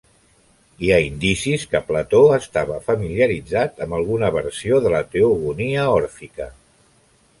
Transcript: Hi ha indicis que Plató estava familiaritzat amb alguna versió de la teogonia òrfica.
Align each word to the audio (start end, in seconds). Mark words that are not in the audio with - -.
Hi 0.85 0.87
ha 0.93 0.95
indicis 1.07 1.65
que 1.73 1.81
Plató 1.89 2.21
estava 2.37 2.79
familiaritzat 2.87 3.85
amb 3.87 3.99
alguna 4.01 4.31
versió 4.39 4.81
de 4.87 4.95
la 4.95 5.03
teogonia 5.17 5.85
òrfica. 5.99 6.49